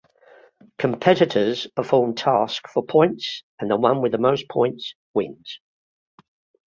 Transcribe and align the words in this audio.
Competitors 0.79 1.67
perform 1.75 2.15
tasks 2.15 2.71
for 2.73 2.83
points 2.83 3.43
and 3.59 3.69
the 3.69 3.75
one 3.77 4.01
with 4.01 4.11
the 4.11 4.17
most 4.17 4.49
points 4.49 4.95
wins. 5.13 5.59